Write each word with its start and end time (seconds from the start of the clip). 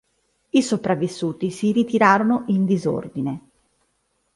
I 0.49 0.63
sopravvissuti 0.63 1.51
si 1.51 1.71
ritirarono 1.71 2.45
in 2.47 2.65
disordine. 2.65 3.41